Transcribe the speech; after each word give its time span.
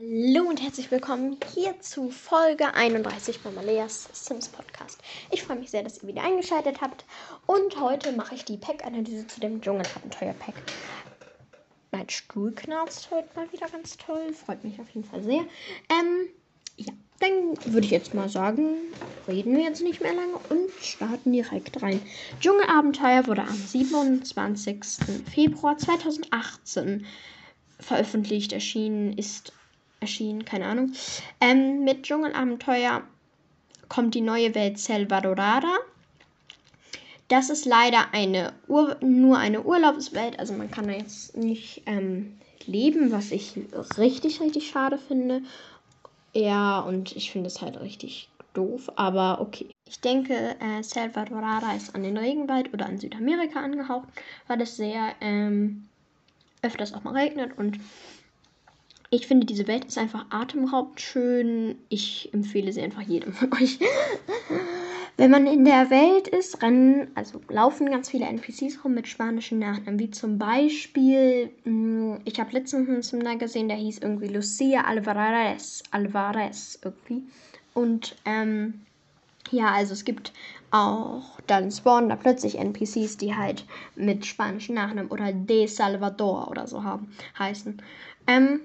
Hallo 0.00 0.48
und 0.48 0.62
herzlich 0.62 0.92
willkommen 0.92 1.38
hier 1.52 1.80
zu 1.80 2.10
Folge 2.10 2.72
31 2.72 3.38
von 3.38 3.52
Maleas 3.56 4.08
Sims 4.12 4.48
Podcast. 4.48 5.00
Ich 5.32 5.42
freue 5.42 5.58
mich 5.58 5.72
sehr, 5.72 5.82
dass 5.82 6.00
ihr 6.00 6.08
wieder 6.08 6.22
eingeschaltet 6.22 6.80
habt 6.80 7.04
und 7.46 7.80
heute 7.80 8.12
mache 8.12 8.36
ich 8.36 8.44
die 8.44 8.58
Pack-Analyse 8.58 9.26
zu 9.26 9.40
dem 9.40 9.60
Dschungelabenteuer-Pack. 9.60 10.54
Mein 11.90 12.08
Stuhl 12.08 12.52
knarzt 12.52 13.10
heute 13.10 13.28
mal 13.34 13.52
wieder 13.52 13.68
ganz 13.68 13.96
toll, 13.96 14.32
freut 14.34 14.62
mich 14.62 14.78
auf 14.78 14.88
jeden 14.90 15.08
Fall 15.08 15.24
sehr. 15.24 15.40
Ähm, 15.90 16.28
ja, 16.76 16.92
dann 17.18 17.56
würde 17.64 17.86
ich 17.86 17.90
jetzt 17.90 18.14
mal 18.14 18.28
sagen, 18.28 18.76
reden 19.26 19.56
wir 19.56 19.64
jetzt 19.64 19.82
nicht 19.82 20.00
mehr 20.00 20.14
lange 20.14 20.38
und 20.50 20.70
starten 20.80 21.32
direkt 21.32 21.82
rein. 21.82 22.00
Dschungelabenteuer 22.38 23.26
wurde 23.26 23.42
am 23.42 23.56
27. 23.56 24.78
Februar 25.34 25.76
2018 25.76 27.04
veröffentlicht, 27.80 28.52
erschienen 28.52 29.18
ist 29.18 29.52
erschienen, 30.00 30.44
keine 30.44 30.66
Ahnung. 30.66 30.92
Ähm, 31.40 31.84
mit 31.84 32.04
Dschungelabenteuer 32.04 33.02
kommt 33.88 34.14
die 34.14 34.20
neue 34.20 34.54
Welt 34.54 34.78
Salvadorada. 34.78 35.74
Das 37.28 37.50
ist 37.50 37.66
leider 37.66 38.12
eine 38.12 38.54
Ur 38.68 38.96
nur 39.00 39.38
eine 39.38 39.62
Urlaubswelt, 39.62 40.38
also 40.38 40.54
man 40.54 40.70
kann 40.70 40.88
da 40.88 40.94
jetzt 40.94 41.36
nicht 41.36 41.82
ähm, 41.86 42.38
leben, 42.64 43.12
was 43.12 43.32
ich 43.32 43.52
richtig, 43.98 44.40
richtig 44.40 44.68
schade 44.70 44.98
finde. 44.98 45.42
Ja, 46.32 46.80
und 46.80 47.16
ich 47.16 47.30
finde 47.30 47.48
es 47.48 47.60
halt 47.60 47.80
richtig 47.80 48.28
doof, 48.54 48.90
aber 48.96 49.40
okay. 49.40 49.68
Ich 49.86 50.00
denke, 50.00 50.56
äh, 50.60 50.82
Salvadorada 50.82 51.74
ist 51.74 51.94
an 51.94 52.02
den 52.02 52.16
Regenwald 52.16 52.72
oder 52.74 52.86
an 52.86 52.98
Südamerika 52.98 53.60
angehaucht, 53.60 54.08
weil 54.46 54.60
es 54.60 54.76
sehr 54.76 55.12
ähm, 55.20 55.88
öfters 56.62 56.92
auch 56.92 57.04
mal 57.04 57.14
regnet 57.14 57.56
und 57.56 57.78
ich 59.10 59.26
finde, 59.26 59.46
diese 59.46 59.66
Welt 59.66 59.86
ist 59.86 59.98
einfach 59.98 60.26
atemberaubend 60.30 61.00
schön. 61.00 61.76
Ich 61.88 62.32
empfehle 62.32 62.72
sie 62.72 62.82
einfach 62.82 63.02
jedem 63.02 63.32
von 63.32 63.52
euch. 63.54 63.78
Wenn 65.16 65.30
man 65.32 65.46
in 65.46 65.64
der 65.64 65.90
Welt 65.90 66.28
ist, 66.28 66.62
rennen, 66.62 67.08
also 67.16 67.40
laufen 67.48 67.90
ganz 67.90 68.08
viele 68.08 68.26
NPCs 68.26 68.84
rum 68.84 68.94
mit 68.94 69.08
spanischen 69.08 69.58
Nachnamen, 69.58 69.98
wie 69.98 70.10
zum 70.10 70.38
Beispiel, 70.38 71.50
hm, 71.64 72.20
ich 72.24 72.38
habe 72.38 72.52
letztens 72.52 73.12
einen 73.12 73.38
gesehen, 73.38 73.68
der 73.68 73.78
hieß 73.78 73.98
irgendwie 73.98 74.28
Lucia 74.28 74.82
Alvarez, 74.82 75.82
Alvarez 75.90 76.78
irgendwie. 76.84 77.24
Und 77.74 78.14
ähm, 78.26 78.82
ja, 79.50 79.72
also 79.72 79.94
es 79.94 80.04
gibt 80.04 80.32
auch, 80.70 81.40
dann 81.46 81.72
spawnen 81.72 82.10
da 82.10 82.16
plötzlich 82.16 82.58
NPCs, 82.58 83.16
die 83.16 83.34
halt 83.34 83.64
mit 83.96 84.26
spanischen 84.26 84.74
Nachnamen 84.74 85.10
oder 85.10 85.32
De 85.32 85.66
Salvador 85.66 86.48
oder 86.48 86.66
so 86.66 86.84
haben, 86.84 87.10
heißen. 87.38 87.82
Ähm, 88.26 88.60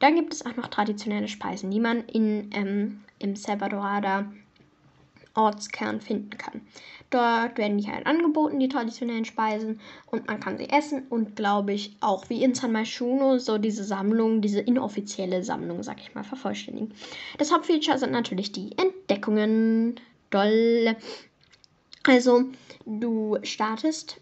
dann 0.00 0.14
gibt 0.14 0.32
es 0.32 0.44
auch 0.46 0.56
noch 0.56 0.68
traditionelle 0.68 1.28
Speisen, 1.28 1.70
die 1.70 1.80
man 1.80 2.04
in, 2.06 2.50
ähm, 2.52 3.00
im 3.18 3.36
Salvadorada 3.36 4.30
Ortskern 5.34 6.00
finden 6.00 6.36
kann. 6.36 6.62
Dort 7.10 7.56
werden 7.56 7.78
die 7.78 7.90
halt 7.90 8.06
angeboten, 8.06 8.58
die 8.58 8.68
traditionellen 8.68 9.24
Speisen, 9.24 9.80
und 10.10 10.26
man 10.26 10.40
kann 10.40 10.58
sie 10.58 10.68
essen 10.68 11.04
und 11.08 11.36
glaube 11.36 11.72
ich 11.72 11.96
auch 12.00 12.28
wie 12.28 12.42
in 12.42 12.54
San 12.54 12.72
Myshuno 12.72 13.38
so 13.38 13.56
diese 13.56 13.84
Sammlung, 13.84 14.42
diese 14.42 14.60
inoffizielle 14.60 15.42
Sammlung, 15.42 15.82
sag 15.82 16.00
ich 16.00 16.14
mal, 16.14 16.24
vervollständigen. 16.24 16.92
Das 17.38 17.52
Hauptfeature 17.52 17.98
sind 17.98 18.12
natürlich 18.12 18.52
die 18.52 18.72
Entdeckungen. 18.76 20.00
Doll. 20.30 20.94
Also, 22.02 22.44
du 22.84 23.38
startest 23.42 24.20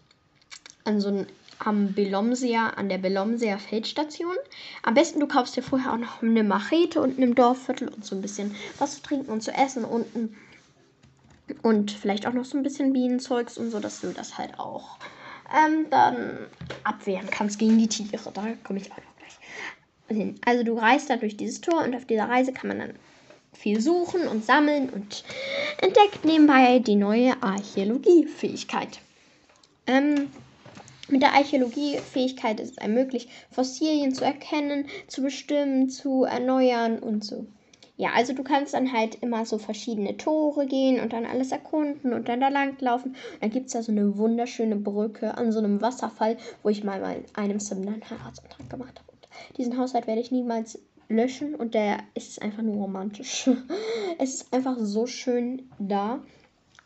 an 0.85 1.01
so 1.01 1.09
einem 1.09 1.27
am 1.59 1.93
Belomsea, 1.93 2.69
an 2.69 2.89
der 2.89 2.97
Belomsea 2.97 3.57
Feldstation. 3.57 4.35
Am 4.83 4.93
besten 4.93 5.19
du 5.19 5.27
kaufst 5.27 5.55
dir 5.55 5.63
vorher 5.63 5.93
auch 5.93 5.97
noch 5.97 6.21
eine 6.21 6.43
Machete 6.43 7.01
und 7.01 7.17
einem 7.17 7.35
Dorfviertel 7.35 7.87
und 7.87 8.05
so 8.05 8.15
ein 8.15 8.21
bisschen 8.21 8.55
was 8.79 8.95
zu 8.95 9.01
trinken 9.01 9.31
und 9.31 9.41
zu 9.41 9.51
essen 9.51 9.83
unten. 9.83 10.35
Und 11.61 11.91
vielleicht 11.91 12.27
auch 12.27 12.33
noch 12.33 12.45
so 12.45 12.57
ein 12.57 12.63
bisschen 12.63 12.93
Bienenzeugs 12.93 13.57
und 13.57 13.71
so, 13.71 13.79
dass 13.79 14.01
du 14.01 14.11
das 14.11 14.37
halt 14.37 14.59
auch 14.59 14.97
ähm, 15.55 15.87
dann 15.89 16.37
abwehren 16.83 17.29
kannst 17.29 17.59
gegen 17.59 17.77
die 17.77 17.87
Tiere. 17.87 18.31
Da 18.33 18.47
komme 18.63 18.79
ich 18.79 18.91
auch 18.91 18.97
noch 18.97 19.17
gleich 19.17 20.17
hin. 20.17 20.35
Also 20.45 20.63
du 20.63 20.77
reist 20.77 21.09
da 21.09 21.17
durch 21.17 21.37
dieses 21.37 21.61
Tor 21.61 21.83
und 21.83 21.95
auf 21.95 22.05
dieser 22.05 22.29
Reise 22.29 22.51
kann 22.51 22.67
man 22.67 22.79
dann 22.79 22.93
viel 23.53 23.81
suchen 23.81 24.27
und 24.27 24.45
sammeln 24.45 24.89
und 24.89 25.23
entdeckt 25.81 26.25
nebenbei 26.25 26.79
die 26.79 26.95
neue 26.95 27.41
Archäologiefähigkeit. 27.41 28.99
Ähm, 29.87 30.29
mit 31.09 31.21
der 31.21 31.33
Archäologiefähigkeit 31.33 32.59
ist 32.59 32.71
es 32.71 32.77
einem 32.77 32.95
möglich, 32.95 33.29
Fossilien 33.51 34.13
zu 34.13 34.25
erkennen, 34.25 34.87
zu 35.07 35.21
bestimmen, 35.21 35.89
zu 35.89 36.23
erneuern 36.23 36.99
und 36.99 37.23
so. 37.23 37.45
Ja, 37.95 38.11
also 38.13 38.33
du 38.33 38.43
kannst 38.43 38.75
dann 38.75 38.93
halt 38.93 39.15
immer 39.23 39.45
so 39.45 39.57
verschiedene 39.57 40.17
Tore 40.17 40.67
gehen 40.67 40.99
und 40.99 41.13
dann 41.13 41.25
alles 41.25 41.51
erkunden 41.51 42.13
und 42.13 42.29
dann 42.29 42.39
da 42.39 42.49
langlaufen. 42.49 43.11
Und 43.11 43.41
dann 43.41 43.49
gibt 43.49 43.67
es 43.67 43.73
da 43.73 43.81
so 43.81 43.91
eine 43.91 44.17
wunderschöne 44.17 44.75
Brücke 44.75 45.35
an 45.35 45.51
so 45.51 45.57
einem 45.57 45.81
Wasserfall, 45.81 46.37
wo 46.61 46.69
ich 46.69 46.83
mal 46.83 47.01
in 47.01 47.25
einem 47.35 47.59
Sim 47.59 47.79
einen 47.79 48.07
Heiratsantrag 48.07 48.69
gemacht 48.69 48.99
habe. 48.99 49.07
Diesen 49.57 49.77
Haushalt 49.77 50.07
werde 50.07 50.21
ich 50.21 50.31
niemals 50.31 50.79
löschen 51.09 51.55
und 51.55 51.73
der 51.73 51.99
ist 52.13 52.41
einfach 52.41 52.63
nur 52.63 52.75
romantisch. 52.75 53.49
es 54.19 54.35
ist 54.35 54.53
einfach 54.53 54.77
so 54.79 55.07
schön 55.07 55.69
da. 55.79 56.19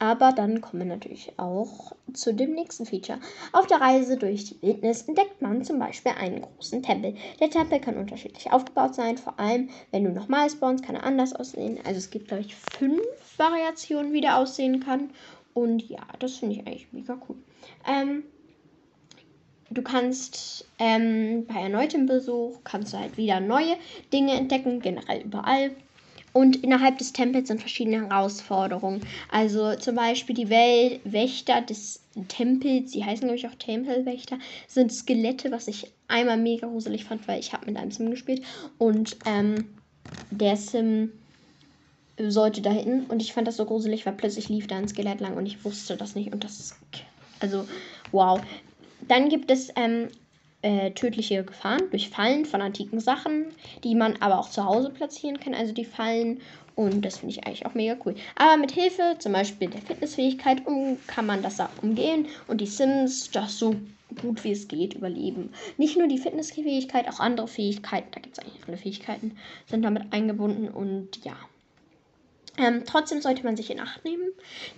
Aber 0.02 0.32
dann 0.32 0.62
kommen 0.62 0.82
wir 0.82 0.96
natürlich 0.96 1.32
auch 1.38 1.92
zu 2.12 2.34
dem 2.34 2.54
nächsten 2.54 2.88
Feature. 2.88 3.20
Auf 3.54 3.68
der 3.68 3.82
Reise 3.82 4.18
durch 4.18 4.46
die 4.46 4.60
Wildnis 4.64 5.04
entdeckt 5.04 5.44
man 5.44 5.64
zum 5.64 5.78
Beispiel 5.78 6.14
einen 6.14 6.42
großen 6.42 6.82
Tempel. 6.82 7.14
Der 7.40 7.52
Tempel 7.52 7.80
kann 7.80 7.98
unterschiedlich 7.98 8.52
aufgebaut 8.52 8.96
sein, 8.96 9.20
vor 9.20 9.40
allem 9.40 9.70
wenn 9.92 10.04
du 10.04 10.10
nochmal 10.10 10.50
spawnst, 10.50 10.84
kann 10.84 10.96
er 10.96 11.04
anders 11.04 11.34
aussehen. 11.34 11.78
Also 11.86 12.00
es 12.00 12.10
gibt, 12.10 12.30
glaube 12.30 12.42
ich, 12.42 12.56
fünf 12.56 13.00
Variationen, 13.38 14.12
wie 14.12 14.22
der 14.22 14.38
aussehen 14.38 14.80
kann. 14.80 15.12
Und 15.54 15.88
ja, 15.88 16.02
das 16.18 16.38
finde 16.38 16.56
ich 16.56 16.62
eigentlich 16.62 16.88
mega 16.92 17.22
cool. 17.30 17.36
Ähm, 17.88 18.24
du 19.70 19.84
kannst 19.84 20.68
ähm, 20.80 21.46
bei 21.46 21.62
erneutem 21.62 22.08
Besuch 22.08 22.58
kannst 22.64 22.94
du 22.94 22.98
halt 22.98 23.18
wieder 23.18 23.40
neue 23.40 23.76
Dinge 24.12 24.34
entdecken, 24.34 24.80
generell 24.80 25.22
überall. 25.22 25.76
Und 26.34 26.64
innerhalb 26.64 26.98
des 26.98 27.14
Tempels 27.14 27.50
sind 27.50 27.60
verschiedene 27.60 28.08
Herausforderungen. 28.08 29.02
Also 29.30 29.76
zum 29.76 29.96
Beispiel 29.96 30.36
die 30.36 30.50
Wel 30.50 31.00
Wächter 31.04 31.62
des 31.62 32.02
Tempels, 32.28 32.92
die 32.92 33.04
heißen 33.04 33.26
glaube 33.28 33.38
ich 33.38 33.48
auch 33.48 33.56
Tempelwächter, 33.56 34.40
sind 34.68 34.92
Skelette, 34.92 35.52
was 35.52 35.68
ich 35.68 35.92
einmal 36.08 36.38
mega 36.38 36.68
gruselig 36.68 37.06
fand, 37.06 37.28
weil 37.28 37.40
ich 37.40 37.54
habe 37.54 37.66
mit 37.66 37.78
einem 37.78 37.92
Sim 37.92 38.10
gespielt. 38.12 38.44
Und 38.78 39.18
ähm, 39.26 39.66
der 40.30 40.56
Sim 40.56 41.12
sollte 42.18 42.62
da 42.62 42.72
hin 42.72 43.06
und 43.08 43.22
ich 43.22 43.34
fand 43.34 43.48
das 43.48 43.58
so 43.58 43.66
gruselig, 43.66 44.06
weil 44.06 44.14
plötzlich 44.14 44.50
lief 44.50 44.68
da 44.68 44.78
ein 44.78 44.88
Skelett 44.88 45.22
lang 45.22 45.36
und 45.36 45.46
ich 45.46 45.64
wusste 45.66 45.98
das 45.98 46.16
nicht 46.16 46.32
und 46.32 46.44
das 46.44 46.60
ist 46.60 46.76
also 47.40 47.68
wow. 48.12 48.40
Dann 49.08 49.30
gibt 49.30 49.50
es 49.50 49.70
ähm, 49.76 50.10
äh, 50.62 50.92
tödliche 50.92 51.44
Gefahren 51.44 51.90
durch 51.92 52.10
Fallen 52.10 52.46
von 52.46 52.62
antiken 52.62 53.00
Sachen, 53.00 53.48
die 53.84 53.96
man 53.96 54.16
aber 54.20 54.40
auch 54.40 54.50
zu 54.50 54.66
Hause 54.66 54.90
platzieren 54.90 55.40
kann, 55.40 55.54
also 55.54 55.74
die 55.74 55.86
Fallen. 55.86 56.42
Und 56.76 57.04
das 57.04 57.18
finde 57.18 57.36
ich 57.36 57.46
eigentlich 57.46 57.66
auch 57.66 57.74
mega 57.74 57.98
cool. 58.06 58.16
Aber 58.36 58.58
mit 58.58 58.72
Hilfe 58.72 59.16
zum 59.20 59.34
Beispiel 59.34 59.70
der 59.70 59.82
Fitnessfähigkeit 59.82 60.66
um, 60.66 60.98
kann 61.08 61.26
man 61.26 61.42
das 61.42 61.60
umgehen 61.82 62.28
und 62.48 62.62
die 62.62 62.66
Sims 62.66 63.30
das 63.32 63.60
so 63.60 63.76
gut 64.22 64.44
wie 64.44 64.52
es 64.52 64.68
geht 64.68 64.94
überleben. 64.94 65.52
Nicht 65.78 65.98
nur 65.98 66.08
die 66.08 66.18
Fitnessfähigkeit, 66.18 67.08
auch 67.08 67.20
andere 67.20 67.48
Fähigkeiten, 67.48 68.10
da 68.12 68.20
gibt 68.20 68.38
es 68.38 68.44
eigentlich 68.44 68.64
viele 68.66 68.78
Fähigkeiten, 68.78 69.38
sind 69.68 69.84
damit 69.84 70.12
eingebunden 70.12 70.70
und 70.70 71.24
ja. 71.24 71.36
Ähm, 72.58 72.84
trotzdem 72.86 73.22
sollte 73.22 73.44
man 73.44 73.56
sich 73.56 73.70
in 73.70 73.80
Acht 73.80 74.04
nehmen. 74.04 74.30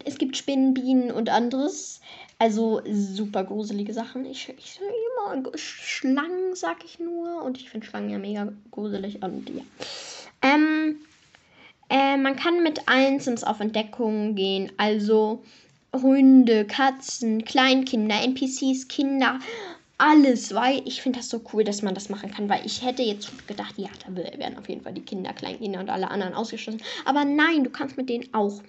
Es 0.05 0.17
gibt 0.17 0.37
Spinnen, 0.37 0.73
Bienen 0.73 1.11
und 1.11 1.29
anderes. 1.29 2.01
Also 2.39 2.81
super 2.85 3.43
gruselige 3.43 3.93
Sachen. 3.93 4.25
Ich, 4.25 4.49
ich 4.49 4.79
immer 4.79 5.57
Schlangen, 5.57 6.55
sag 6.55 6.83
ich 6.85 6.99
nur. 6.99 7.43
Und 7.43 7.57
ich 7.57 7.69
finde 7.69 7.87
Schlangen 7.87 8.09
ja 8.09 8.17
mega 8.17 8.51
gruselig. 8.71 9.23
Und 9.23 9.49
ja. 9.49 9.63
Ähm, 10.41 10.99
äh, 11.89 12.17
man 12.17 12.35
kann 12.35 12.63
mit 12.63 12.87
allen 12.87 13.19
Sims 13.19 13.43
auf 13.43 13.59
Entdeckungen 13.59 14.35
gehen. 14.35 14.71
Also 14.77 15.43
Hunde, 15.93 16.65
Katzen, 16.65 17.45
Kleinkinder, 17.45 18.21
NPCs, 18.23 18.87
Kinder 18.87 19.39
alles, 19.97 20.53
weil 20.53 20.81
ich 20.85 21.01
finde 21.01 21.19
das 21.19 21.29
so 21.29 21.41
cool, 21.53 21.63
dass 21.63 21.81
man 21.81 21.95
das 21.95 22.09
machen 22.09 22.31
kann, 22.31 22.49
weil 22.49 22.65
ich 22.65 22.83
hätte 22.83 23.03
jetzt 23.03 23.47
gedacht, 23.47 23.75
ja, 23.77 23.89
da 24.05 24.15
werden 24.15 24.57
auf 24.57 24.67
jeden 24.67 24.81
Fall 24.81 24.93
die 24.93 25.01
Kinder, 25.01 25.33
Kleinkinder 25.33 25.79
und 25.79 25.89
alle 25.89 26.09
anderen 26.09 26.33
ausgeschlossen. 26.33 26.81
Aber 27.05 27.25
nein, 27.25 27.63
du 27.63 27.69
kannst 27.69 27.97
mit 27.97 28.09
denen 28.09 28.33
auch 28.33 28.61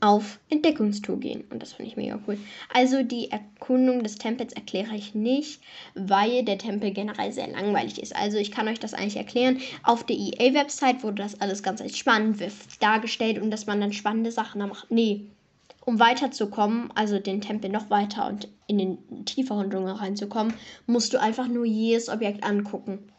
auf 0.00 0.40
Entdeckungstour 0.48 1.20
gehen. 1.20 1.44
Und 1.50 1.60
das 1.60 1.74
finde 1.74 1.90
ich 1.90 1.96
mega 1.96 2.18
cool. 2.26 2.38
Also 2.72 3.02
die 3.02 3.30
Erkundung 3.30 4.02
des 4.02 4.16
Tempels 4.16 4.52
erkläre 4.54 4.94
ich 4.96 5.14
nicht, 5.14 5.60
weil 5.94 6.44
der 6.44 6.58
Tempel 6.58 6.90
generell 6.92 7.32
sehr 7.32 7.48
langweilig 7.48 8.00
ist. 8.00 8.16
Also 8.16 8.38
ich 8.38 8.50
kann 8.50 8.68
euch 8.68 8.80
das 8.80 8.94
eigentlich 8.94 9.16
erklären. 9.16 9.60
Auf 9.82 10.04
der 10.04 10.16
EA-Website 10.16 11.02
wurde 11.02 11.22
das 11.22 11.40
alles 11.40 11.62
ganz 11.62 11.82
spannend 11.96 12.42
dargestellt 12.80 13.40
und 13.40 13.50
dass 13.50 13.66
man 13.66 13.80
dann 13.80 13.92
spannende 13.92 14.32
Sachen 14.32 14.60
da 14.60 14.66
macht. 14.66 14.90
Nee, 14.90 15.26
um 15.84 15.98
weiterzukommen, 15.98 16.90
also 16.94 17.18
den 17.18 17.40
Tempel 17.40 17.70
noch 17.70 17.90
weiter 17.90 18.26
und 18.28 18.48
in 18.66 18.78
den 18.78 19.24
tieferen 19.24 19.70
Dschungel 19.70 19.94
reinzukommen, 19.94 20.54
musst 20.86 21.12
du 21.12 21.20
einfach 21.20 21.48
nur 21.48 21.64
jedes 21.64 22.08
Objekt 22.08 22.44
angucken. 22.44 23.10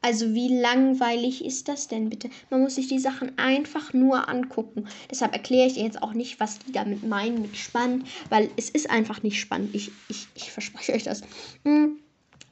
Also 0.00 0.34
wie 0.34 0.48
langweilig 0.48 1.42
ist 1.42 1.66
das 1.68 1.88
denn 1.88 2.10
bitte? 2.10 2.28
Man 2.50 2.60
muss 2.60 2.74
sich 2.74 2.88
die 2.88 2.98
Sachen 2.98 3.38
einfach 3.38 3.94
nur 3.94 4.28
angucken. 4.28 4.86
Deshalb 5.10 5.32
erkläre 5.32 5.66
ich 5.66 5.76
jetzt 5.76 6.02
auch 6.02 6.12
nicht, 6.12 6.40
was 6.40 6.58
die 6.58 6.72
damit 6.72 7.08
meinen 7.08 7.40
mit 7.40 7.56
spannend, 7.56 8.06
weil 8.28 8.50
es 8.56 8.68
ist 8.68 8.90
einfach 8.90 9.22
nicht 9.22 9.40
spannend. 9.40 9.74
Ich, 9.74 9.90
ich, 10.08 10.26
ich 10.34 10.52
verspreche 10.52 10.92
euch 10.92 11.04
das. 11.04 11.22
Hm, 11.64 12.00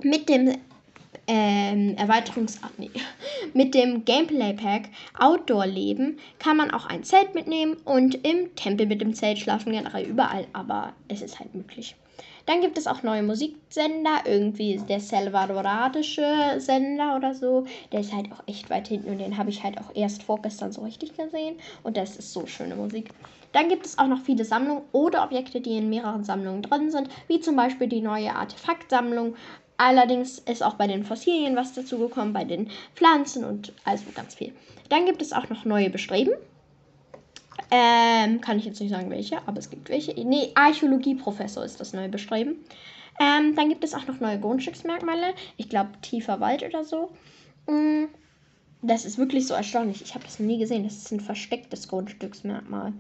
mit 0.02 0.30
dem 0.30 0.56
ähm, 1.26 1.96
Erweiterungs 1.96 2.60
nee, 2.78 2.90
mit 3.54 3.74
dem 3.74 4.04
Gameplay 4.04 4.52
Pack 4.54 4.88
Outdoor 5.18 5.66
Leben 5.66 6.18
kann 6.38 6.56
man 6.56 6.70
auch 6.70 6.86
ein 6.86 7.04
Zelt 7.04 7.34
mitnehmen 7.34 7.76
und 7.84 8.26
im 8.26 8.54
Tempel 8.56 8.86
mit 8.86 9.00
dem 9.00 9.14
Zelt 9.14 9.38
schlafen 9.38 9.72
generell 9.72 10.06
überall, 10.06 10.46
aber 10.52 10.92
es 11.08 11.22
ist 11.22 11.38
halt 11.38 11.54
möglich. 11.54 11.94
Dann 12.46 12.60
gibt 12.60 12.76
es 12.76 12.86
auch 12.86 13.02
neue 13.02 13.22
Musiksender, 13.22 14.22
irgendwie 14.24 14.80
der 14.88 15.00
salvadoranische 15.00 16.56
Sender 16.58 17.16
oder 17.16 17.34
so. 17.34 17.64
Der 17.92 18.00
ist 18.00 18.12
halt 18.12 18.32
auch 18.32 18.42
echt 18.46 18.68
weit 18.68 18.88
hinten 18.88 19.10
und 19.10 19.18
den 19.18 19.38
habe 19.38 19.50
ich 19.50 19.62
halt 19.62 19.78
auch 19.78 19.94
erst 19.94 20.24
vorgestern 20.24 20.72
so 20.72 20.82
richtig 20.82 21.16
gesehen. 21.16 21.56
Und 21.84 21.96
das 21.96 22.16
ist 22.16 22.32
so 22.32 22.46
schöne 22.46 22.74
Musik. 22.74 23.10
Dann 23.52 23.68
gibt 23.68 23.86
es 23.86 23.98
auch 23.98 24.06
noch 24.06 24.20
viele 24.20 24.44
Sammlungen 24.44 24.82
oder 24.92 25.22
Objekte, 25.24 25.60
die 25.60 25.76
in 25.76 25.90
mehreren 25.90 26.24
Sammlungen 26.24 26.62
drin 26.62 26.90
sind, 26.90 27.08
wie 27.28 27.40
zum 27.40 27.54
Beispiel 27.54 27.86
die 27.86 28.00
neue 28.00 28.34
Artefaktsammlung. 28.34 29.36
Allerdings 29.82 30.38
ist 30.38 30.62
auch 30.62 30.74
bei 30.74 30.86
den 30.86 31.02
Fossilien 31.02 31.56
was 31.56 31.72
dazugekommen, 31.72 32.32
bei 32.32 32.44
den 32.44 32.70
Pflanzen 32.94 33.44
und 33.44 33.72
also 33.84 34.04
ganz 34.14 34.36
viel. 34.36 34.52
Dann 34.90 35.06
gibt 35.06 35.20
es 35.20 35.32
auch 35.32 35.48
noch 35.48 35.64
neue 35.64 35.90
Bestreben. 35.90 36.34
Ähm, 37.68 38.40
kann 38.40 38.60
ich 38.60 38.64
jetzt 38.64 38.80
nicht 38.80 38.90
sagen, 38.90 39.10
welche, 39.10 39.38
aber 39.48 39.58
es 39.58 39.70
gibt 39.70 39.88
welche. 39.88 40.12
Nee, 40.12 40.52
Archäologieprofessor 40.54 41.64
ist 41.64 41.80
das 41.80 41.94
neue 41.94 42.08
Bestreben. 42.08 42.64
Ähm, 43.18 43.56
dann 43.56 43.70
gibt 43.70 43.82
es 43.82 43.92
auch 43.92 44.06
noch 44.06 44.20
neue 44.20 44.38
Grundstücksmerkmale. 44.38 45.34
Ich 45.56 45.68
glaube, 45.68 45.90
tiefer 46.00 46.38
Wald 46.38 46.62
oder 46.62 46.84
so. 46.84 47.10
Mm, 47.66 48.04
das 48.82 49.04
ist 49.04 49.18
wirklich 49.18 49.48
so 49.48 49.54
erstaunlich. 49.54 50.00
Ich 50.00 50.14
habe 50.14 50.22
das 50.22 50.38
noch 50.38 50.46
nie 50.46 50.60
gesehen. 50.60 50.84
Das 50.84 50.96
ist 50.96 51.10
ein 51.10 51.18
verstecktes 51.18 51.88
Grundstücksmerkmal. 51.88 52.92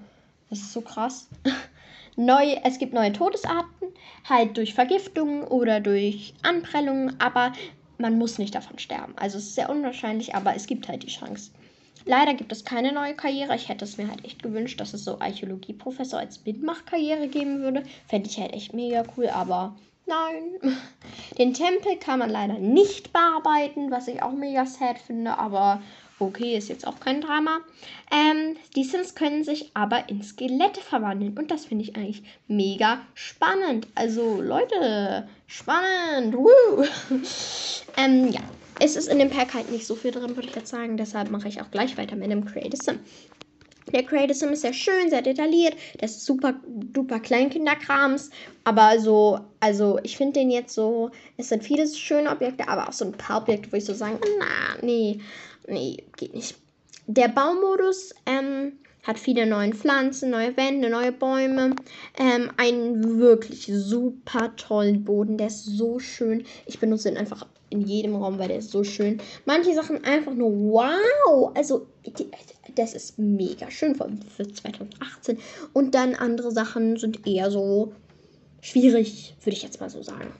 Das 0.50 0.58
ist 0.58 0.72
so 0.72 0.80
krass. 0.80 1.28
Neu, 2.16 2.56
es 2.64 2.78
gibt 2.78 2.92
neue 2.92 3.12
Todesarten, 3.12 3.88
halt 4.28 4.56
durch 4.56 4.74
Vergiftungen 4.74 5.44
oder 5.44 5.80
durch 5.80 6.34
Anprellungen, 6.42 7.18
aber 7.20 7.52
man 7.98 8.18
muss 8.18 8.38
nicht 8.38 8.54
davon 8.54 8.78
sterben. 8.78 9.14
Also 9.16 9.38
es 9.38 9.44
ist 9.44 9.54
sehr 9.54 9.70
unwahrscheinlich, 9.70 10.34
aber 10.34 10.54
es 10.54 10.66
gibt 10.66 10.88
halt 10.88 11.02
die 11.04 11.08
Chance. 11.08 11.52
Leider 12.04 12.34
gibt 12.34 12.52
es 12.52 12.64
keine 12.64 12.92
neue 12.92 13.14
Karriere. 13.14 13.54
Ich 13.54 13.68
hätte 13.68 13.84
es 13.84 13.96
mir 13.96 14.08
halt 14.08 14.24
echt 14.24 14.42
gewünscht, 14.42 14.80
dass 14.80 14.92
es 14.92 15.04
so 15.04 15.20
Archäologieprofessor 15.20 16.18
als 16.18 16.44
Mitmachkarriere 16.44 17.28
geben 17.28 17.60
würde. 17.60 17.84
Fände 18.08 18.28
ich 18.28 18.38
halt 18.38 18.52
echt 18.52 18.74
mega 18.74 19.04
cool, 19.16 19.28
aber 19.28 19.76
nein. 20.06 20.76
Den 21.38 21.54
Tempel 21.54 21.96
kann 21.96 22.18
man 22.18 22.30
leider 22.30 22.58
nicht 22.58 23.12
bearbeiten, 23.12 23.90
was 23.90 24.08
ich 24.08 24.22
auch 24.22 24.32
mega 24.32 24.66
sad 24.66 24.98
finde, 24.98 25.38
aber 25.38 25.80
okay, 26.26 26.56
ist 26.56 26.68
jetzt 26.68 26.86
auch 26.86 27.00
kein 27.00 27.20
Drama. 27.20 27.60
Ähm, 28.10 28.56
die 28.76 28.84
Sims 28.84 29.14
können 29.14 29.44
sich 29.44 29.70
aber 29.74 30.08
in 30.08 30.22
Skelette 30.22 30.80
verwandeln 30.80 31.36
und 31.38 31.50
das 31.50 31.66
finde 31.66 31.84
ich 31.84 31.96
eigentlich 31.96 32.22
mega 32.48 33.00
spannend. 33.14 33.86
Also 33.94 34.40
Leute, 34.40 35.28
spannend. 35.46 36.36
Ähm, 37.98 38.32
ja, 38.32 38.40
es 38.78 38.96
ist 38.96 39.08
in 39.08 39.18
dem 39.18 39.28
Pack 39.28 39.52
halt 39.52 39.70
nicht 39.70 39.86
so 39.86 39.94
viel 39.94 40.12
drin, 40.12 40.34
würde 40.34 40.48
ich 40.48 40.54
jetzt 40.54 40.70
sagen. 40.70 40.96
Deshalb 40.96 41.30
mache 41.30 41.46
ich 41.46 41.60
auch 41.60 41.70
gleich 41.70 41.98
weiter 41.98 42.16
mit 42.16 42.30
dem 42.30 42.44
Create 42.44 42.82
Sim. 42.82 43.00
Der 43.92 44.02
Create 44.02 44.34
Sim 44.34 44.50
ist 44.50 44.62
sehr 44.62 44.72
schön, 44.72 45.10
sehr 45.10 45.22
detailliert. 45.22 45.74
Das 45.98 46.12
ist 46.12 46.24
super 46.24 46.54
duper 46.66 47.20
Kleinkinderkrams. 47.20 48.30
Aber 48.64 48.98
so, 48.98 49.40
also 49.60 49.98
ich 50.02 50.16
finde 50.16 50.40
den 50.40 50.50
jetzt 50.50 50.74
so, 50.74 51.10
es 51.36 51.48
sind 51.48 51.64
viele 51.64 51.86
schöne 51.86 52.30
Objekte, 52.30 52.68
aber 52.68 52.88
auch 52.88 52.92
so 52.92 53.04
ein 53.04 53.12
paar 53.12 53.42
Objekte, 53.42 53.70
wo 53.72 53.76
ich 53.76 53.84
so 53.84 53.94
sagen, 53.94 54.18
na, 54.38 54.82
nee, 54.82 55.20
nee, 55.68 56.04
geht 56.16 56.34
nicht. 56.34 56.56
Der 57.06 57.28
Baumodus, 57.28 58.14
ähm, 58.26 58.72
hat 59.02 59.18
viele 59.18 59.46
neue 59.46 59.72
Pflanzen, 59.72 60.30
neue 60.30 60.56
Wände, 60.56 60.88
neue 60.88 61.12
Bäume. 61.12 61.74
Ähm, 62.18 62.50
einen 62.56 63.18
wirklich 63.18 63.66
super 63.72 64.54
tollen 64.56 65.04
Boden. 65.04 65.38
Der 65.38 65.48
ist 65.48 65.64
so 65.64 65.98
schön. 65.98 66.44
Ich 66.66 66.78
benutze 66.78 67.08
ihn 67.08 67.16
einfach 67.16 67.46
in 67.70 67.80
jedem 67.80 68.14
Raum, 68.14 68.38
weil 68.38 68.48
der 68.48 68.58
ist 68.58 68.70
so 68.70 68.84
schön. 68.84 69.20
Manche 69.44 69.74
Sachen 69.74 70.04
einfach 70.04 70.34
nur 70.34 70.52
wow. 70.52 71.50
Also, 71.54 71.86
das 72.74 72.94
ist 72.94 73.18
mega 73.18 73.70
schön 73.70 73.96
für 73.96 74.46
2018. 74.46 75.38
Und 75.72 75.94
dann 75.94 76.14
andere 76.14 76.52
Sachen 76.52 76.96
sind 76.96 77.26
eher 77.26 77.50
so 77.50 77.92
schwierig, 78.60 79.34
würde 79.42 79.56
ich 79.56 79.62
jetzt 79.62 79.80
mal 79.80 79.90
so 79.90 80.02
sagen. 80.02 80.32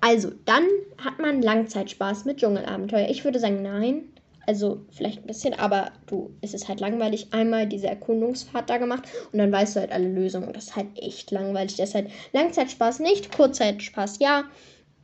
Also, 0.00 0.30
dann 0.44 0.64
hat 0.98 1.18
man 1.18 1.42
Langzeitspaß 1.42 2.26
mit 2.26 2.36
Dschungelabenteuer. 2.36 3.08
Ich 3.08 3.24
würde 3.24 3.40
sagen, 3.40 3.62
nein. 3.62 4.04
Also 4.46 4.84
vielleicht 4.90 5.20
ein 5.22 5.26
bisschen, 5.26 5.54
aber 5.54 5.92
du, 6.06 6.30
es 6.40 6.54
ist 6.54 6.68
halt 6.68 6.80
langweilig. 6.80 7.28
Einmal 7.32 7.66
diese 7.66 7.88
Erkundungsfahrt 7.88 8.68
da 8.68 8.78
gemacht 8.78 9.08
und 9.32 9.38
dann 9.38 9.52
weißt 9.52 9.76
du 9.76 9.80
halt 9.80 9.92
alle 9.92 10.08
Lösungen. 10.08 10.46
Und 10.46 10.56
das 10.56 10.64
ist 10.64 10.76
halt 10.76 10.88
echt 10.96 11.30
langweilig. 11.30 11.78
Halt 11.94 12.10
Langzeitspaß 12.32 13.00
nicht, 13.00 13.34
Kurzzeitspaß 13.34 14.18
ja. 14.20 14.44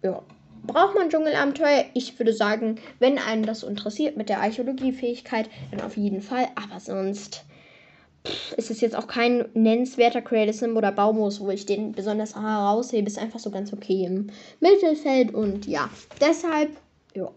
Ja. 0.03 0.23
Braucht 0.63 0.95
man 0.95 1.09
Dschungelabenteuer? 1.09 1.87
Ich 1.95 2.19
würde 2.19 2.35
sagen, 2.35 2.77
wenn 2.99 3.17
einen 3.17 3.45
das 3.45 3.63
interessiert 3.63 4.19
mit 4.19 4.29
der 4.29 4.43
Archäologiefähigkeit, 4.43 5.49
dann 5.71 5.81
auf 5.81 5.97
jeden 5.97 6.21
Fall. 6.21 6.49
Aber 6.55 6.81
sonst 6.81 7.45
pff, 8.27 8.53
ist 8.59 8.71
es 8.71 8.83
jetzt 8.83 8.95
auch 8.95 9.07
kein 9.07 9.47
nennenswerter 9.55 10.21
Creative 10.21 10.53
Sim 10.53 10.77
oder 10.77 10.93
Baumos, 10.93 11.41
wo 11.41 11.49
ich 11.49 11.65
den 11.65 11.93
besonders 11.93 12.37
heraushebe. 12.37 13.07
Ist 13.07 13.19
einfach 13.19 13.39
so 13.39 13.51
ganz 13.51 13.73
okay 13.73 14.05
im 14.05 14.27
Mittelfeld 14.61 15.33
und 15.33 15.67
ja. 15.67 15.89
Deshalb, 16.21 16.71
ja 17.15 17.31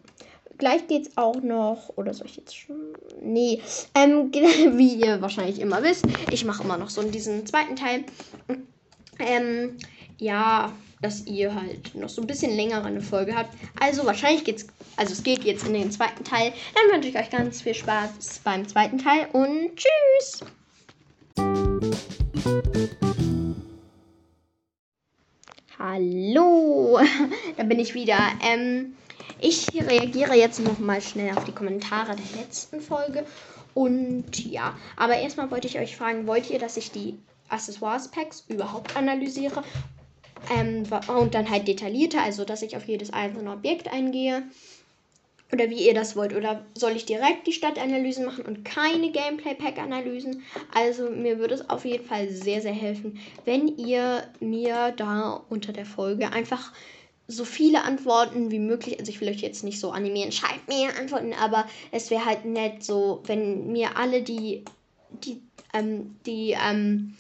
gleich 0.57 0.87
geht's 0.87 1.17
auch 1.17 1.41
noch. 1.41 1.89
Oder 1.95 2.13
soll 2.13 2.27
ich 2.27 2.37
jetzt 2.37 2.55
schon? 2.55 2.93
Nee. 3.21 3.61
Ähm, 3.95 4.31
wie 4.33 4.95
ihr 4.95 5.21
wahrscheinlich 5.21 5.59
immer 5.59 5.83
wisst, 5.83 6.05
ich 6.31 6.45
mache 6.45 6.63
immer 6.63 6.77
noch 6.77 6.89
so 6.89 7.01
diesen 7.03 7.45
zweiten 7.45 7.75
Teil. 7.75 8.03
Ähm, 9.19 9.77
ja, 10.17 10.71
dass 11.01 11.25
ihr 11.25 11.53
halt 11.53 11.95
noch 11.95 12.09
so 12.09 12.21
ein 12.21 12.27
bisschen 12.27 12.55
länger 12.55 12.83
eine 12.83 13.01
Folge 13.01 13.35
habt. 13.35 13.53
Also 13.79 14.05
wahrscheinlich 14.05 14.45
geht's, 14.45 14.67
also 14.95 15.11
es 15.11 15.23
geht 15.23 15.43
jetzt 15.43 15.67
in 15.67 15.73
den 15.73 15.91
zweiten 15.91 16.23
Teil. 16.23 16.53
Dann 16.73 16.95
wünsche 16.95 17.09
ich 17.09 17.17
euch 17.17 17.29
ganz 17.29 17.61
viel 17.61 17.73
Spaß 17.73 18.41
beim 18.43 18.67
zweiten 18.67 18.97
Teil 18.97 19.27
und 19.33 19.71
tschüss! 19.75 20.39
Hallo, 25.77 26.99
da 27.57 27.63
bin 27.63 27.79
ich 27.79 27.93
wieder. 27.93 28.17
Ähm, 28.41 28.95
ich 29.43 29.67
reagiere 29.73 30.35
jetzt 30.35 30.59
noch 30.59 30.79
mal 30.79 31.01
schnell 31.01 31.35
auf 31.35 31.43
die 31.43 31.51
Kommentare 31.51 32.15
der 32.15 32.41
letzten 32.41 32.81
Folge. 32.81 33.25
Und 33.73 34.45
ja, 34.45 34.75
aber 34.95 35.17
erstmal 35.17 35.51
wollte 35.51 35.67
ich 35.67 35.79
euch 35.79 35.97
fragen, 35.97 36.27
wollt 36.27 36.49
ihr, 36.49 36.59
dass 36.59 36.77
ich 36.77 36.91
die 36.91 37.17
Accessoires-Packs 37.49 38.45
überhaupt 38.47 38.95
analysiere? 38.95 39.63
Ähm, 40.51 40.83
und 41.07 41.35
dann 41.35 41.49
halt 41.49 41.67
detaillierter, 41.67 42.21
also 42.21 42.45
dass 42.45 42.61
ich 42.61 42.75
auf 42.75 42.87
jedes 42.87 43.11
einzelne 43.11 43.51
Objekt 43.51 43.91
eingehe. 43.91 44.43
Oder 45.51 45.69
wie 45.69 45.85
ihr 45.85 45.93
das 45.93 46.15
wollt. 46.15 46.33
Oder 46.33 46.65
soll 46.73 46.93
ich 46.93 47.05
direkt 47.05 47.45
die 47.45 47.53
Stadtanalysen 47.53 48.25
machen 48.25 48.45
und 48.45 48.65
keine 48.65 49.11
Gameplay-Pack-Analysen? 49.11 50.43
Also 50.73 51.09
mir 51.09 51.37
würde 51.37 51.55
es 51.55 51.69
auf 51.69 51.85
jeden 51.85 52.05
Fall 52.05 52.29
sehr, 52.29 52.61
sehr 52.61 52.73
helfen, 52.73 53.19
wenn 53.45 53.67
ihr 53.77 54.23
mir 54.39 54.93
da 54.95 55.43
unter 55.49 55.73
der 55.73 55.85
Folge 55.85 56.31
einfach 56.31 56.71
so 57.35 57.45
viele 57.45 57.83
Antworten 57.83 58.51
wie 58.51 58.59
möglich. 58.59 58.99
Also 58.99 59.11
ich 59.11 59.21
will 59.21 59.29
euch 59.29 59.41
jetzt 59.41 59.63
nicht 59.63 59.79
so 59.79 59.91
animieren, 59.91 60.31
schreibt 60.31 60.67
mir 60.67 60.89
Antworten, 60.97 61.33
aber 61.33 61.65
es 61.91 62.09
wäre 62.09 62.25
halt 62.25 62.45
nett, 62.45 62.83
so 62.83 63.21
wenn 63.25 63.71
mir 63.71 63.97
alle 63.97 64.21
die, 64.21 64.63
die, 65.23 65.41
ähm, 65.73 66.15
die, 66.25 66.55
ähm, 66.59 67.15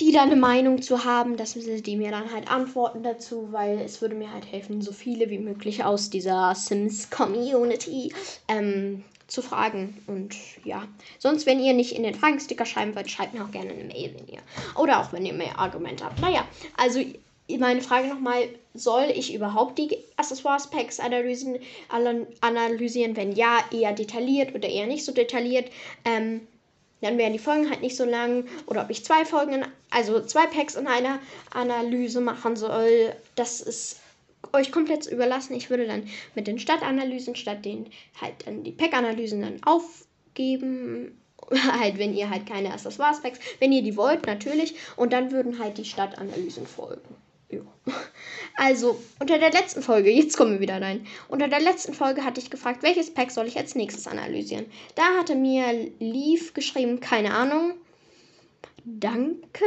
die 0.00 0.12
da 0.12 0.22
eine 0.22 0.36
Meinung 0.36 0.82
zu 0.82 1.04
haben, 1.04 1.36
dass 1.36 1.54
die 1.54 1.96
mir 1.96 2.10
dann 2.10 2.32
halt 2.32 2.50
antworten 2.50 3.02
dazu, 3.02 3.48
weil 3.50 3.78
es 3.80 4.02
würde 4.02 4.14
mir 4.14 4.32
halt 4.32 4.50
helfen, 4.50 4.82
so 4.82 4.92
viele 4.92 5.30
wie 5.30 5.38
möglich 5.38 5.84
aus 5.84 6.10
dieser 6.10 6.54
Sims 6.54 7.08
Community 7.08 8.12
ähm, 8.48 9.04
zu 9.26 9.42
fragen. 9.42 9.96
Und 10.06 10.36
ja, 10.64 10.86
sonst, 11.18 11.46
wenn 11.46 11.60
ihr 11.60 11.72
nicht 11.72 11.92
in 11.92 12.02
den 12.02 12.14
Fragensticker 12.14 12.66
schreiben 12.66 12.94
wollt, 12.94 13.10
schreibt 13.10 13.34
mir 13.34 13.44
auch 13.44 13.50
gerne 13.50 13.70
eine 13.70 13.84
Mail, 13.84 14.14
wenn 14.16 14.28
ihr. 14.28 14.40
Oder 14.76 15.00
auch 15.00 15.12
wenn 15.12 15.24
ihr 15.24 15.32
mehr 15.32 15.58
Argumente 15.58 16.04
habt. 16.04 16.20
Naja, 16.20 16.46
also 16.76 17.00
meine 17.58 17.80
Frage 17.80 18.08
nochmal, 18.08 18.48
soll 18.74 19.12
ich 19.14 19.34
überhaupt 19.34 19.78
die 19.78 19.96
Accessoires-Packs 20.16 21.00
analysieren, 21.00 21.60
analysieren? 22.40 23.16
Wenn 23.16 23.32
ja, 23.32 23.58
eher 23.70 23.92
detailliert 23.92 24.54
oder 24.54 24.68
eher 24.68 24.86
nicht 24.86 25.04
so 25.04 25.12
detailliert? 25.12 25.70
Ähm, 26.04 26.46
dann 27.00 27.18
wären 27.18 27.32
die 27.32 27.38
Folgen 27.38 27.70
halt 27.70 27.82
nicht 27.82 27.96
so 27.96 28.04
lang. 28.04 28.46
Oder 28.66 28.82
ob 28.82 28.90
ich 28.90 29.04
zwei 29.04 29.24
Folgen, 29.24 29.64
also 29.90 30.20
zwei 30.20 30.46
Packs 30.46 30.74
in 30.74 30.86
einer 30.86 31.20
Analyse 31.52 32.20
machen 32.20 32.56
soll, 32.56 33.14
das 33.36 33.60
ist 33.60 34.00
euch 34.52 34.72
komplett 34.72 35.06
überlassen. 35.06 35.54
Ich 35.54 35.70
würde 35.70 35.86
dann 35.86 36.08
mit 36.34 36.46
den 36.46 36.58
Stadtanalysen 36.58 37.36
statt 37.36 37.64
den 37.64 37.86
halt 38.20 38.34
dann 38.46 38.64
die 38.64 38.72
Pack-Analysen 38.72 39.42
dann 39.42 39.62
aufgeben. 39.64 41.20
halt, 41.52 41.98
wenn 41.98 42.14
ihr 42.14 42.30
halt 42.30 42.46
keine 42.46 42.72
Accessoires-Packs, 42.72 43.38
wenn 43.60 43.70
ihr 43.70 43.82
die 43.82 43.96
wollt, 43.96 44.26
natürlich. 44.26 44.74
Und 44.96 45.12
dann 45.12 45.30
würden 45.30 45.58
halt 45.58 45.78
die 45.78 45.84
Stadtanalysen 45.84 46.66
folgen. 46.66 47.14
Also, 48.56 48.98
unter 49.18 49.38
der 49.38 49.52
letzten 49.52 49.82
Folge, 49.82 50.10
jetzt 50.10 50.36
kommen 50.36 50.52
wir 50.52 50.60
wieder 50.60 50.80
rein. 50.80 51.06
Unter 51.28 51.46
der 51.46 51.60
letzten 51.60 51.92
Folge 51.92 52.24
hatte 52.24 52.40
ich 52.40 52.50
gefragt, 52.50 52.82
welches 52.82 53.12
Pack 53.12 53.30
soll 53.30 53.46
ich 53.46 53.58
als 53.58 53.74
nächstes 53.74 54.06
analysieren. 54.06 54.64
Da 54.94 55.02
hatte 55.18 55.34
mir 55.34 55.90
Leaf 55.98 56.54
geschrieben, 56.54 57.00
keine 57.00 57.34
Ahnung. 57.34 57.74
Danke. 58.84 59.64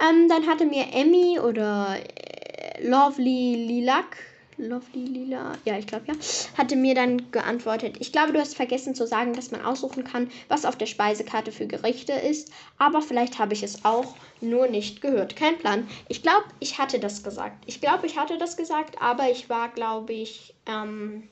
Ähm, 0.00 0.28
dann 0.28 0.46
hatte 0.46 0.64
mir 0.64 0.86
Emmy 0.94 1.40
oder 1.40 1.98
äh, 1.98 2.86
Lovely 2.86 3.66
Lilac 3.66 4.16
Lovely 4.58 5.04
Lila, 5.04 5.52
ja, 5.64 5.78
ich 5.78 5.86
glaube 5.86 6.06
ja, 6.06 6.14
hatte 6.56 6.76
mir 6.76 6.94
dann 6.94 7.30
geantwortet. 7.30 7.96
Ich 7.98 8.10
glaube, 8.10 8.32
du 8.32 8.40
hast 8.40 8.56
vergessen 8.56 8.94
zu 8.94 9.06
sagen, 9.06 9.34
dass 9.34 9.50
man 9.50 9.62
aussuchen 9.62 10.04
kann, 10.04 10.30
was 10.48 10.64
auf 10.64 10.76
der 10.76 10.86
Speisekarte 10.86 11.52
für 11.52 11.66
Gerichte 11.66 12.12
ist. 12.12 12.50
Aber 12.78 13.02
vielleicht 13.02 13.38
habe 13.38 13.52
ich 13.52 13.62
es 13.62 13.84
auch 13.84 14.14
nur 14.40 14.68
nicht 14.68 15.02
gehört. 15.02 15.36
Kein 15.36 15.58
Plan. 15.58 15.86
Ich 16.08 16.22
glaube, 16.22 16.44
ich 16.58 16.78
hatte 16.78 16.98
das 16.98 17.22
gesagt. 17.22 17.62
Ich 17.66 17.80
glaube, 17.80 18.06
ich 18.06 18.18
hatte 18.18 18.38
das 18.38 18.56
gesagt, 18.56 19.00
aber 19.00 19.30
ich 19.30 19.50
war, 19.50 19.68
glaube 19.68 20.14
ich, 20.14 20.54
ähm, 20.66 21.24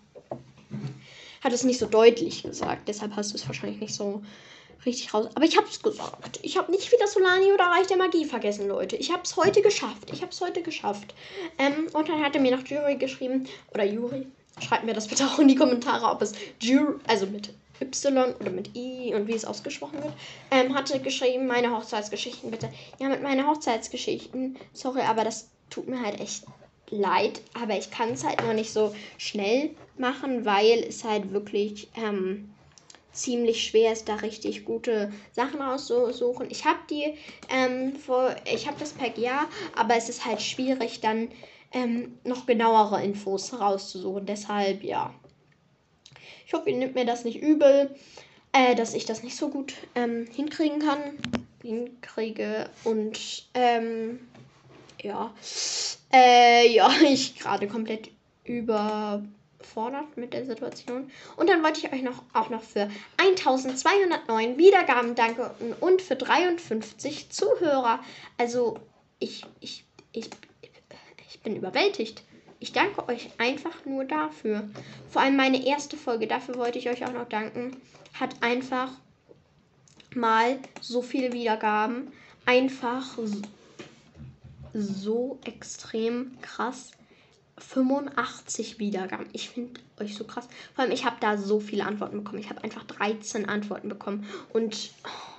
hatte 1.43 1.55
es 1.55 1.65
nicht 1.65 1.79
so 1.79 1.87
deutlich 1.87 2.43
gesagt. 2.43 2.89
Deshalb 2.89 3.17
hast 3.17 3.33
du 3.33 3.37
es 3.37 3.47
wahrscheinlich 3.47 3.81
nicht 3.81 3.95
so 3.95 4.23
richtig 4.87 5.13
raus. 5.15 5.29
Aber 5.35 5.45
ich 5.45 5.57
hab's 5.57 5.83
gesagt. 5.83 6.41
Ich 6.43 6.57
habe 6.57 6.71
nicht 6.71 6.91
wieder 6.93 7.07
Solani 7.07 7.53
oder 7.53 7.65
Reich 7.65 7.87
der 7.87 7.97
Magie 7.97 8.25
vergessen, 8.25 8.69
Leute. 8.69 8.97
Ich 8.97 9.13
hab's 9.13 9.37
heute 9.37 9.63
geschafft. 9.63 10.11
Ich 10.13 10.23
hab's 10.23 10.41
heute 10.41 10.63
geschafft. 10.63 11.15
Ähm, 11.59 11.89
und 11.93 12.09
dann 12.09 12.23
hat 12.23 12.35
er 12.35 12.41
mir 12.41 12.57
noch 12.57 12.67
Jury 12.67 12.97
geschrieben. 12.97 13.47
Oder 13.73 13.85
Juri. 13.85 14.27
Schreibt 14.61 14.85
mir 14.85 14.95
das 14.95 15.09
bitte 15.09 15.27
auch 15.27 15.39
in 15.39 15.49
die 15.49 15.57
Kommentare, 15.57 16.07
ob 16.07 16.23
es 16.23 16.33
Jury, 16.61 16.95
also 17.07 17.27
mit 17.27 17.53
Y 17.81 18.35
oder 18.41 18.51
mit 18.51 18.77
I 18.77 19.13
und 19.15 19.27
wie 19.27 19.35
es 19.35 19.45
ausgesprochen 19.45 20.03
wird. 20.03 20.13
Ähm, 20.51 20.75
hatte 20.75 21.01
geschrieben, 21.01 21.47
meine 21.47 21.77
Hochzeitsgeschichten 21.77 22.51
bitte. 22.51 22.71
Ja, 23.01 23.09
mit 23.09 23.23
meinen 23.23 23.47
Hochzeitsgeschichten. 23.47 24.57
Sorry, 24.73 25.03
aber 25.03 25.25
das 25.25 25.49
tut 25.71 25.89
mir 25.89 26.01
halt 26.01 26.21
echt 26.21 26.45
leid. 26.91 27.41
Aber 27.61 27.77
ich 27.77 27.91
kann 27.91 28.11
es 28.11 28.25
halt 28.25 28.45
noch 28.45 28.53
nicht 28.53 28.73
so 28.73 28.95
schnell 29.19 29.71
machen, 29.99 30.45
weil 30.45 30.85
es 30.85 31.05
halt 31.05 31.33
wirklich. 31.33 31.89
Ähm, 31.97 32.51
ziemlich 33.15 33.65
schwer 33.65 33.93
ist, 33.93 34.09
da 34.09 34.17
richtig 34.17 34.65
gute 34.65 35.13
Sachen 35.33 35.61
rauszusuchen. 35.61 36.51
Ich 36.51 36.65
habe 36.65 36.79
die, 36.91 37.15
ähm, 37.49 37.97
vor, 37.97 38.35
ich 38.53 38.67
habe 38.67 38.79
das 38.79 38.93
Pack 38.93 39.17
ja, 39.17 39.47
aber 39.75 39.97
es 39.97 40.09
ist 40.09 40.27
halt 40.27 40.43
schwierig, 40.43 41.01
dann 41.01 41.29
ähm, 41.73 42.19
noch 42.25 42.47
genauere 42.47 43.03
Infos 43.03 43.59
rauszusuchen. 43.59 44.27
Deshalb 44.27 44.83
ja. 44.83 45.13
Ich 46.47 46.53
hoffe, 46.53 46.71
ihr 46.71 46.77
nehmt 46.77 46.95
mir 46.95 47.05
das 47.05 47.25
nicht 47.25 47.41
übel, 47.41 47.95
äh, 48.53 48.75
dass 48.75 48.95
ich 48.95 49.07
das 49.07 49.23
nicht 49.23 49.37
so 49.37 49.49
gut 49.49 49.75
ähm, 49.95 50.27
hinkriegen 50.33 50.79
kann. 50.79 51.01
Hinkriege 51.63 52.69
und 52.85 53.49
ähm, 53.55 54.21
ja. 55.03 55.35
Äh, 56.13 56.69
ja, 56.69 56.91
ich 57.03 57.39
gerade 57.39 57.67
komplett 57.67 58.11
über 58.45 59.23
überfordert 59.57 60.17
mit 60.17 60.33
der 60.33 60.45
Situation. 60.45 61.11
Und 61.37 61.49
dann 61.49 61.63
wollte 61.63 61.81
ich 61.81 61.93
euch 61.93 62.03
noch, 62.03 62.23
auch 62.33 62.51
noch 62.51 62.63
für 62.63 62.89
1209 63.17 64.59
Wiedergaben 64.59 65.15
danken 65.15 65.75
und 65.81 66.03
für 66.03 66.17
53 66.17 67.31
Zuhörer. 67.31 68.01
Also 68.39 68.79
ich, 69.19 69.45
ich, 69.61 69.85
ich, 70.13 70.31
ich 71.29 71.41
bin 71.41 71.57
überwältigt. 71.57 72.23
Ich 72.61 72.73
danke 72.73 73.09
euch 73.09 73.29
einfach 73.39 73.85
nur 73.85 74.05
dafür. 74.05 74.69
Vor 75.11 75.23
allem 75.23 75.37
meine 75.37 75.67
erste 75.67 75.97
Folge, 75.97 76.27
dafür 76.27 76.57
wollte 76.57 76.79
ich 76.79 76.89
euch 76.89 77.05
auch 77.05 77.13
noch 77.13 77.29
danken, 77.29 77.77
hat 78.15 78.43
einfach 78.43 78.91
mal 80.15 80.59
so 80.81 81.03
viele 81.03 81.33
Wiedergaben. 81.33 82.13
Einfach 82.47 83.17
so, 83.17 83.43
so 84.73 85.39
extrem 85.45 86.39
krass 86.43 86.93
85 87.59 88.79
Wiedergaben. 88.79 89.27
Ich 89.33 89.49
finde 89.49 89.81
euch 90.01 90.17
so 90.17 90.25
krass. 90.25 90.49
Vor 90.75 90.85
allem, 90.85 90.93
ich 90.93 91.05
habe 91.05 91.17
da 91.21 91.37
so 91.39 91.61
viele 91.61 91.87
Antworten 91.87 92.19
bekommen. 92.19 92.41
Ich 92.41 92.51
habe 92.51 92.65
einfach 92.65 92.85
13 92.85 93.49
Antworten 93.49 93.89
bekommen. 93.89 94.27
Und 94.53 94.91
oh, 95.05 95.34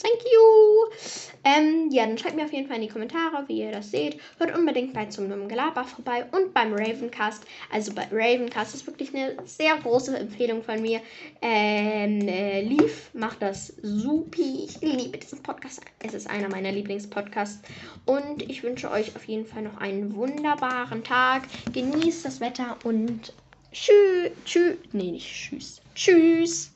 Thank 0.00 0.22
you. 0.22 1.28
Ähm, 1.44 1.88
ja, 1.90 2.06
dann 2.06 2.18
schreibt 2.18 2.36
mir 2.36 2.44
auf 2.44 2.52
jeden 2.52 2.68
Fall 2.68 2.76
in 2.76 2.82
die 2.82 2.88
Kommentare, 2.88 3.44
wie 3.48 3.60
ihr 3.60 3.72
das 3.72 3.90
seht. 3.90 4.20
Hört 4.38 4.56
unbedingt 4.56 4.92
bei 4.92 5.06
zum 5.06 5.48
Gelaber 5.48 5.84
vorbei 5.84 6.26
und 6.32 6.54
beim 6.54 6.72
Ravencast. 6.72 7.44
Also 7.72 7.92
bei 7.94 8.06
Ravencast 8.12 8.74
ist 8.74 8.86
wirklich 8.86 9.14
eine 9.14 9.36
sehr 9.44 9.76
große 9.76 10.16
Empfehlung 10.16 10.62
von 10.62 10.80
mir. 10.80 11.00
Ähm, 11.42 12.28
äh, 12.28 12.60
Leaf 12.60 13.10
macht 13.12 13.42
das 13.42 13.74
supi. 13.82 14.66
Ich 14.66 14.80
liebe 14.80 15.18
diesen 15.18 15.42
Podcast. 15.42 15.80
Es 16.00 16.14
ist 16.14 16.28
einer 16.28 16.48
meiner 16.48 16.70
Lieblingspodcasts. 16.70 17.60
Und 18.06 18.42
ich 18.42 18.62
wünsche 18.62 18.90
euch 18.90 19.16
auf 19.16 19.24
jeden 19.24 19.46
Fall 19.46 19.62
noch 19.62 19.78
einen 19.78 20.14
wunderbaren 20.14 21.02
Tag. 21.02 21.42
Genießt 21.72 22.24
das 22.24 22.40
Wetter 22.40 22.76
und 22.84 23.32
tschüss. 23.72 24.30
Tschüss. 24.44 24.76
Nee, 24.92 25.12
nicht 25.12 25.26
tschüss. 25.26 25.80
Tschüss. 25.94 26.72